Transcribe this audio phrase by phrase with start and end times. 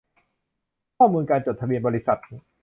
[0.97, 2.17] ข้อมูลการจดทะเบียนบริษัท